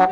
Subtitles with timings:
[0.00, 0.06] La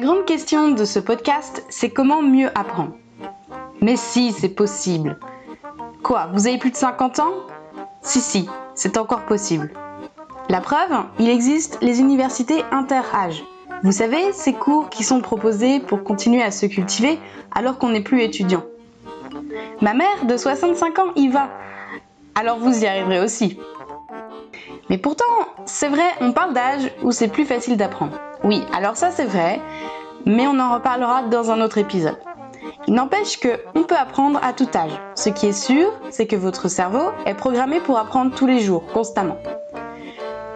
[0.00, 2.92] grande question de ce podcast, c'est comment mieux apprendre.
[3.82, 5.18] Mais si, c'est possible.
[6.02, 7.34] Quoi, vous avez plus de 50 ans?
[8.00, 9.70] Si, si, c'est encore possible.
[10.48, 13.44] La preuve, il existe les universités inter-âges.
[13.82, 17.18] Vous savez, ces cours qui sont proposés pour continuer à se cultiver
[17.50, 18.62] alors qu'on n'est plus étudiant.
[19.80, 21.48] Ma mère de 65 ans y va.
[22.36, 23.58] Alors vous y arriverez aussi.
[24.88, 25.24] Mais pourtant,
[25.64, 28.18] c'est vrai, on parle d'âge où c'est plus facile d'apprendre.
[28.44, 29.60] Oui, alors ça c'est vrai,
[30.26, 32.18] mais on en reparlera dans un autre épisode.
[32.86, 34.92] Il n'empêche que on peut apprendre à tout âge.
[35.16, 38.84] Ce qui est sûr, c'est que votre cerveau est programmé pour apprendre tous les jours,
[38.92, 39.38] constamment.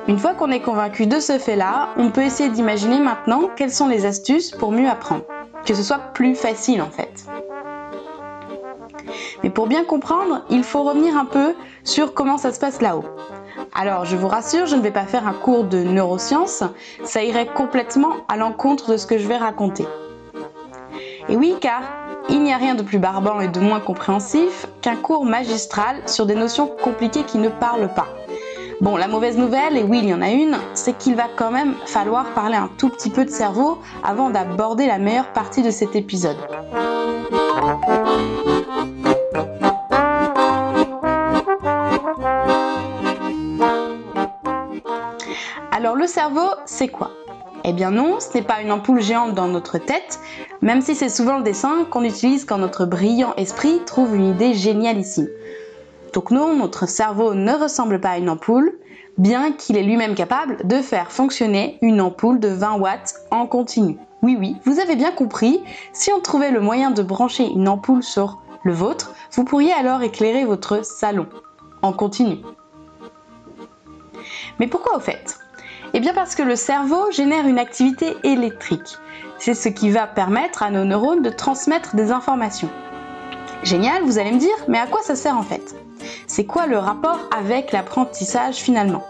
[0.09, 3.89] Une fois qu'on est convaincu de ce fait-là, on peut essayer d'imaginer maintenant quelles sont
[3.89, 5.25] les astuces pour mieux apprendre,
[5.65, 7.27] que ce soit plus facile en fait.
[9.43, 13.05] Mais pour bien comprendre, il faut revenir un peu sur comment ça se passe là-haut.
[13.75, 16.63] Alors, je vous rassure, je ne vais pas faire un cours de neurosciences,
[17.03, 19.87] ça irait complètement à l'encontre de ce que je vais raconter.
[21.29, 21.83] Et oui, car
[22.29, 26.27] il n'y a rien de plus barbant et de moins compréhensif qu'un cours magistral sur
[26.27, 28.07] des notions compliquées qui ne parlent pas.
[28.83, 31.51] Bon, la mauvaise nouvelle, et oui, il y en a une, c'est qu'il va quand
[31.51, 35.71] même falloir parler un tout petit peu de cerveau avant d'aborder la meilleure partie de
[35.71, 36.37] cet épisode.
[45.73, 47.13] Alors le cerveau, c'est quoi?
[47.65, 50.21] Eh bien non, ce n'est pas une ampoule géante dans notre tête,
[50.61, 54.53] même si c'est souvent le dessin qu'on utilise quand notre brillant esprit trouve une idée
[54.53, 55.29] génialissime.
[56.17, 58.79] Donc non, notre cerveau ne ressemble pas à une ampoule,
[59.19, 63.99] bien qu'il est lui-même capable de faire fonctionner une ampoule de 20 watts en continu.
[64.23, 65.61] Oui oui, vous avez bien compris,
[65.93, 70.03] si on trouvait le moyen de brancher une ampoule sur le vôtre, vous pourriez alors
[70.03, 71.27] éclairer votre salon
[71.83, 72.39] en continu.
[74.59, 75.39] Mais pourquoi au fait?
[75.93, 78.97] Eh bien parce que le cerveau génère une activité électrique.
[79.37, 82.71] C'est ce qui va permettre à nos neurones de transmettre des informations.
[83.65, 85.77] Génial, vous allez me dire, mais à quoi ça sert en fait?
[86.37, 89.03] C'est quoi le rapport avec l'apprentissage finalement?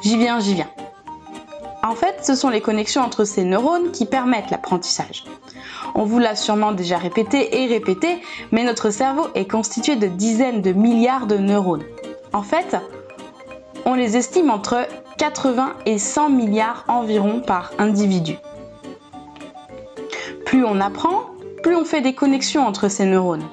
[0.00, 0.70] J'y viens, j'y viens.
[1.82, 5.24] En fait, ce sont les connexions entre ces neurones qui permettent l'apprentissage.
[5.94, 8.22] On vous l'a sûrement déjà répété et répété,
[8.52, 11.84] mais notre cerveau est constitué de dizaines de milliards de neurones.
[12.32, 12.74] En fait,
[13.84, 18.38] on les estime entre 80 et 100 milliards environ par individu.
[20.46, 21.26] Plus on apprend,
[21.62, 23.44] plus on fait des connexions entre ces neurones.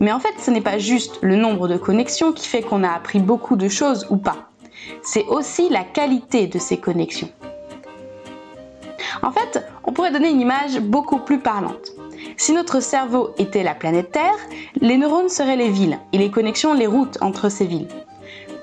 [0.00, 2.90] Mais en fait, ce n'est pas juste le nombre de connexions qui fait qu'on a
[2.90, 4.50] appris beaucoup de choses ou pas.
[5.02, 7.30] C'est aussi la qualité de ces connexions.
[9.22, 11.92] En fait, on pourrait donner une image beaucoup plus parlante.
[12.36, 14.36] Si notre cerveau était la planète Terre,
[14.80, 17.88] les neurones seraient les villes et les connexions les routes entre ces villes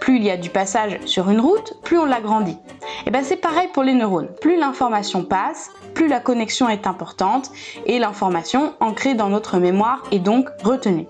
[0.07, 2.57] plus il y a du passage sur une route, plus on l'agrandit.
[3.05, 4.29] Et bien c'est pareil pour les neurones.
[4.39, 7.51] Plus l'information passe, plus la connexion est importante
[7.85, 11.07] et l'information ancrée dans notre mémoire est donc retenue.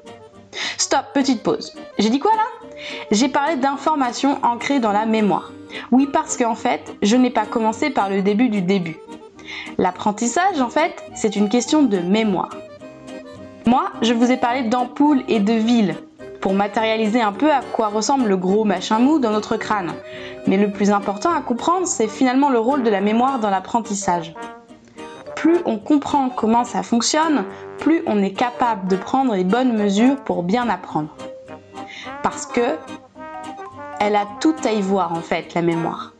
[0.79, 1.75] Stop, petite pause.
[1.99, 2.67] J'ai dit quoi là?
[3.11, 5.51] J'ai parlé d'information ancrée dans la mémoire.
[5.91, 8.97] Oui, parce qu'en fait, je n'ai pas commencé par le début du début.
[9.77, 12.49] L'apprentissage, en fait, c'est une question de mémoire.
[13.67, 15.97] Moi, je vous ai parlé d'ampoules et de villes,
[16.47, 19.91] pour matérialiser un peu à quoi ressemble le gros machin mou dans notre crâne.
[20.47, 24.33] Mais le plus important à comprendre, c'est finalement le rôle de la mémoire dans l'apprentissage.
[25.35, 27.43] Plus on comprend comment ça fonctionne,
[27.79, 31.09] plus on est capable de prendre les bonnes mesures pour bien apprendre.
[32.23, 32.77] Parce que
[33.99, 36.13] elle a tout à y voir en fait, la mémoire.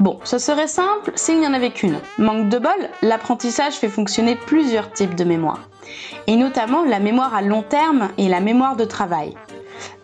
[0.00, 1.98] Bon, ce serait simple s'il n'y en avait qu'une.
[2.16, 5.60] Manque de bol, l'apprentissage fait fonctionner plusieurs types de mémoire.
[6.26, 9.34] Et notamment la mémoire à long terme et la mémoire de travail.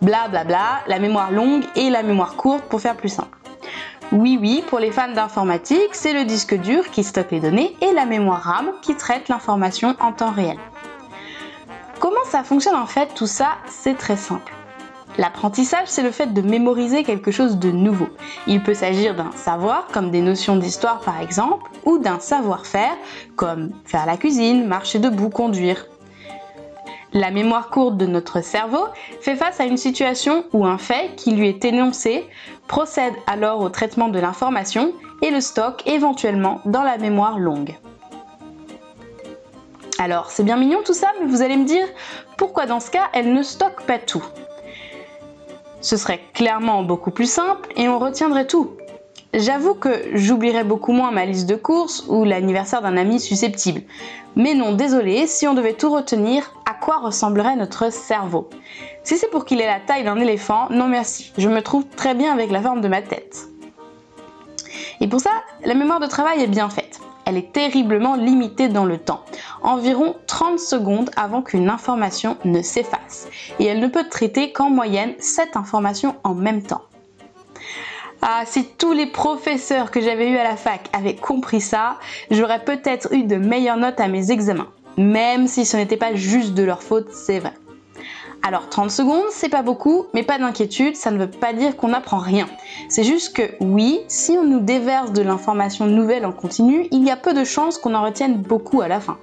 [0.03, 3.35] Bla bla bla, la mémoire longue et la mémoire courte pour faire plus simple.
[4.11, 7.91] Oui oui, pour les fans d'informatique, c'est le disque dur qui stocke les données et
[7.91, 10.57] la mémoire RAM qui traite l'information en temps réel.
[11.99, 13.57] Comment ça fonctionne en fait tout ça?
[13.67, 14.53] C'est très simple.
[15.17, 18.07] L'apprentissage, c'est le fait de mémoriser quelque chose de nouveau.
[18.45, 22.95] Il peut s'agir d'un savoir, comme des notions d'histoire par exemple, ou d'un savoir-faire,
[23.35, 25.87] comme faire la cuisine, marcher debout, conduire.
[27.13, 28.85] La mémoire courte de notre cerveau
[29.21, 32.29] fait face à une situation ou un fait qui lui est énoncé,
[32.67, 34.91] procède alors au traitement de l'information
[35.23, 37.75] et le stocke éventuellement dans la mémoire longue.
[39.97, 41.87] Alors, c'est bien mignon tout ça, mais vous allez me dire
[42.37, 44.23] pourquoi dans ce cas elle ne stocke pas tout?
[45.81, 48.71] Ce serait clairement beaucoup plus simple et on retiendrait tout.
[49.33, 53.81] J'avoue que j'oublierai beaucoup moins ma liste de courses ou l'anniversaire d'un ami susceptible.
[54.35, 58.49] Mais non, désolé, si on devait tout retenir, à quoi ressemblerait notre cerveau?
[59.03, 62.13] Si c'est pour qu'il ait la taille d'un éléphant, non merci, je me trouve très
[62.13, 63.47] bien avec la forme de ma tête.
[65.01, 65.31] Et pour ça,
[65.65, 66.99] la mémoire de travail est bien faite.
[67.29, 69.25] Elle est terriblement limitée dans le temps,
[69.61, 73.27] environ 30 secondes avant qu'une information ne s'efface.
[73.59, 76.83] Et elle ne peut traiter qu'en moyenne 7 informations en même temps.
[78.21, 81.97] Ah, si tous les professeurs que j'avais eus à la fac avaient compris ça,
[82.31, 84.69] j'aurais peut-être eu de meilleures notes à mes examens.
[84.95, 87.53] Même si ce n'était pas juste de leur faute, c'est vrai.
[88.43, 91.89] Alors 30 secondes, c'est pas beaucoup, mais pas d'inquiétude, ça ne veut pas dire qu'on
[91.89, 92.47] n'apprend rien.
[92.87, 97.11] C'est juste que oui, si on nous déverse de l'information nouvelle en continu, il y
[97.11, 99.17] a peu de chances qu'on en retienne beaucoup à la fin.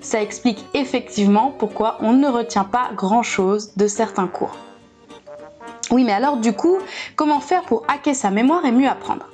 [0.00, 4.56] Ça explique effectivement pourquoi on ne retient pas grand-chose de certains cours.
[5.90, 6.78] Oui, mais alors du coup,
[7.16, 9.31] comment faire pour hacker sa mémoire et mieux apprendre?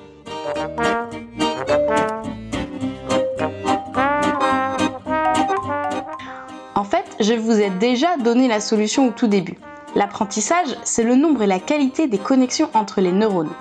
[7.20, 9.58] Je vous ai déjà donné la solution au tout début.
[9.94, 13.52] L'apprentissage, c'est le nombre et la qualité des connexions entre les neurones.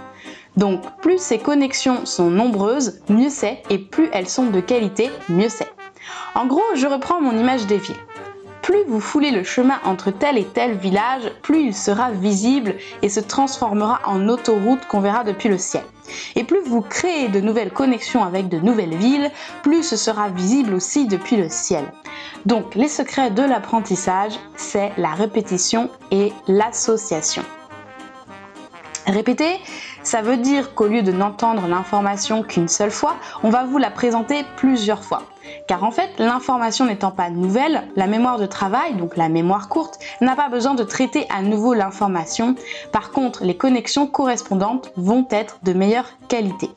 [0.55, 5.49] Donc, plus ces connexions sont nombreuses, mieux c'est, et plus elles sont de qualité, mieux
[5.49, 5.71] c'est.
[6.35, 7.95] En gros, je reprends mon image des villes
[8.67, 13.07] plus vous foulez le chemin entre tel et tel village, plus il sera visible et
[13.07, 15.83] se transformera en autoroute qu'on verra depuis le ciel.
[16.35, 19.31] Et plus vous créez de nouvelles connexions avec de nouvelles villes,
[19.63, 21.85] plus ce sera visible aussi depuis le ciel.
[22.45, 27.43] Donc les secrets de l'apprentissage, c'est la répétition et l'association.
[29.05, 29.61] Répéter,
[30.07, 33.91] ça veut dire qu'au lieu de n'entendre l'information qu'une seule fois, on va vous la
[33.91, 35.23] présenter plusieurs fois.
[35.67, 39.99] Car en fait, l'information n'étant pas nouvelle, la mémoire de travail, donc la mémoire courte,
[40.21, 42.55] n'a pas besoin de traiter à nouveau l'information.
[42.93, 46.69] Par contre, les connexions correspondantes vont être de meilleure qualité.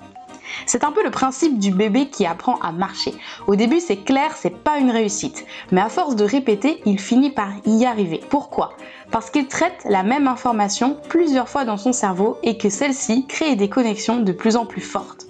[0.66, 3.14] C'est un peu le principe du bébé qui apprend à marcher.
[3.46, 5.46] Au début, c'est clair, c'est pas une réussite.
[5.72, 8.20] Mais à force de répéter, il finit par y arriver.
[8.30, 8.74] Pourquoi?
[9.10, 13.56] Parce qu'il traite la même information plusieurs fois dans son cerveau et que celle-ci crée
[13.56, 15.26] des connexions de plus en plus fortes.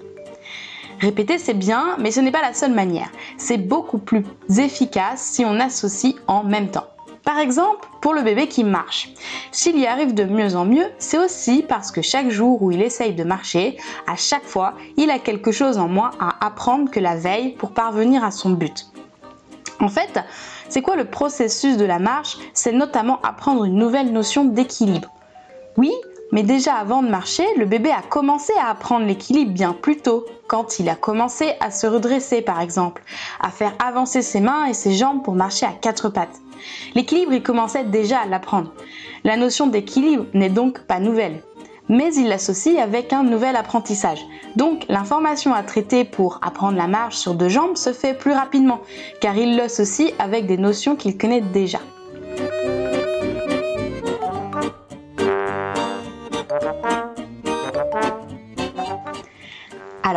[1.01, 3.11] Répéter, c'est bien, mais ce n'est pas la seule manière.
[3.39, 4.25] C'est beaucoup plus
[4.59, 6.90] efficace si on associe en même temps.
[7.25, 9.11] Par exemple, pour le bébé qui marche.
[9.53, 12.83] S'il y arrive de mieux en mieux, c'est aussi parce que chaque jour où il
[12.83, 13.77] essaye de marcher,
[14.07, 17.73] à chaque fois, il a quelque chose en moins à apprendre que la veille pour
[17.73, 18.87] parvenir à son but.
[19.81, 20.21] En fait,
[20.69, 22.39] c'est quoi le processus de la marche?
[22.55, 25.11] C'est notamment apprendre une nouvelle notion d'équilibre.
[25.77, 25.93] Oui,
[26.33, 30.27] mais déjà avant de marcher, le bébé a commencé à apprendre l'équilibre bien plus tôt,
[30.47, 33.03] quand il a commencé à se redresser par exemple,
[33.41, 36.41] à faire avancer ses mains et ses jambes pour marcher à quatre pattes.
[36.95, 38.73] L'équilibre, il commençait déjà à l'apprendre.
[39.25, 41.43] La notion d'équilibre n'est donc pas nouvelle,
[41.89, 44.25] mais il l'associe avec un nouvel apprentissage.
[44.57, 48.81] Donc l'information à traiter pour apprendre la marche sur deux jambes se fait plus rapidement,
[49.21, 51.81] car il l'associe avec des notions qu'il connaît déjà.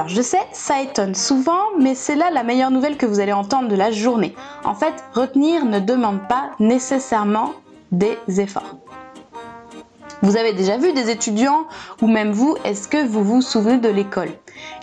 [0.07, 3.69] Je sais, ça étonne souvent, mais c'est là la meilleure nouvelle que vous allez entendre
[3.69, 4.35] de la journée.
[4.63, 7.53] En fait, retenir ne demande pas nécessairement
[7.91, 8.75] des efforts.
[10.21, 11.65] Vous avez déjà vu des étudiants,
[12.01, 14.30] ou même vous, est-ce que vous vous souvenez de l'école?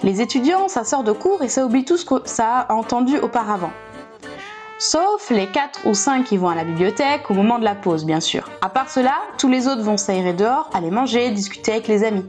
[0.02, 3.18] Les étudiants, ça sort de cours et ça oublie tout ce que ça a entendu
[3.18, 3.70] auparavant.
[4.78, 8.06] Sauf les 4 ou 5 qui vont à la bibliothèque au moment de la pause,
[8.06, 8.48] bien sûr.
[8.62, 12.24] À part cela, tous les autres vont s'aérer dehors, aller manger, discuter avec les amis.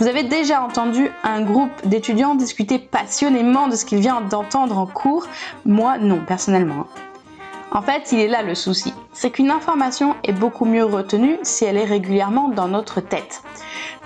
[0.00, 4.86] Vous avez déjà entendu un groupe d'étudiants discuter passionnément de ce qu'il vient d'entendre en
[4.86, 5.26] cours
[5.64, 6.86] Moi, non, personnellement.
[7.70, 8.92] En fait, il est là le souci.
[9.12, 13.42] C'est qu'une information est beaucoup mieux retenue si elle est régulièrement dans notre tête.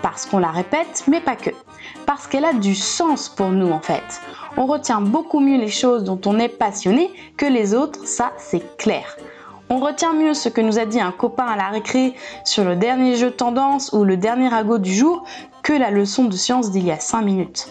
[0.03, 1.49] Parce qu'on la répète, mais pas que.
[2.05, 4.21] Parce qu'elle a du sens pour nous en fait.
[4.57, 8.77] On retient beaucoup mieux les choses dont on est passionné que les autres, ça c'est
[8.77, 9.17] clair.
[9.71, 12.75] On retient mieux ce que nous a dit un copain à la récré sur le
[12.75, 15.25] dernier jeu tendance ou le dernier ago du jour
[15.63, 17.69] que la leçon de science d'il y a 5 minutes.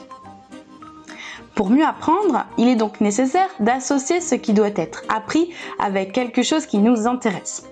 [1.54, 6.42] Pour mieux apprendre, il est donc nécessaire d'associer ce qui doit être appris avec quelque
[6.42, 7.64] chose qui nous intéresse.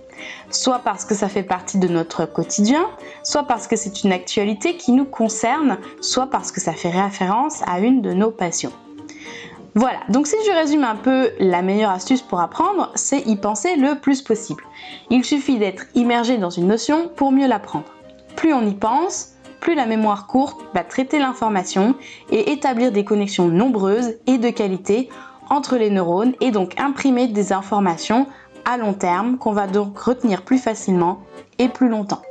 [0.51, 2.87] Soit parce que ça fait partie de notre quotidien,
[3.23, 7.63] soit parce que c'est une actualité qui nous concerne, soit parce que ça fait référence
[7.67, 8.73] à une de nos passions.
[9.77, 13.77] Voilà, donc si je résume un peu la meilleure astuce pour apprendre, c'est y penser
[13.77, 14.65] le plus possible.
[15.11, 17.85] Il suffit d'être immergé dans une notion pour mieux l'apprendre.
[18.37, 19.36] Plus on y pense,
[19.67, 21.97] plus la mémoire courte va traiter l'information
[22.31, 25.09] et établir des connexions nombreuses et de qualité
[25.51, 28.29] entre les neurones et donc imprimer des informations
[28.65, 31.19] à long terme qu'on va donc retenir plus facilement
[31.59, 32.23] et plus longtemps.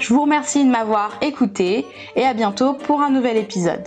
[0.00, 1.86] Je vous remercie de m'avoir écouté
[2.16, 3.84] et à bientôt pour un nouvel épisode.